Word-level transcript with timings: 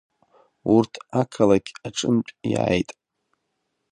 Урҭ 0.75 0.93
ақалақь 1.21 1.71
аҿынтә 1.87 2.31
иааит. 2.51 2.89